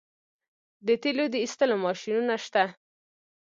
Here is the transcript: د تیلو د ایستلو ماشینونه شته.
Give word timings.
د 0.87 0.87
تیلو 1.03 1.25
د 1.33 1.35
ایستلو 1.43 1.75
ماشینونه 1.85 2.33
شته. 2.45 2.63